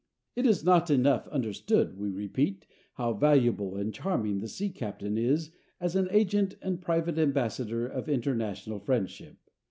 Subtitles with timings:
[0.35, 2.65] It is not enough understood, we repeat,
[2.95, 8.09] how valuable and charming the sea captain is as an agent and private ambassador of
[8.09, 9.37] international friendship.